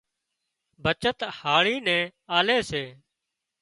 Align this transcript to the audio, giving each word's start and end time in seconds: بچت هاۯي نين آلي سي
بچت 0.83 1.17
هاۯي 1.39 1.75
نين 1.85 2.03
آلي 2.37 2.57
سي 2.69 2.83